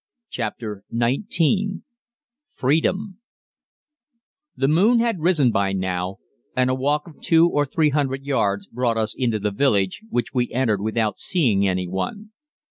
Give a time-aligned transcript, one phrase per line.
[0.31, 1.83] CHAPTER XIX
[2.53, 3.19] FREEDOM
[4.55, 6.17] The moon had risen by now,
[6.55, 10.33] and a walk of two or three hundred yards brought us into the village, which
[10.33, 12.31] we entered without seeing any one.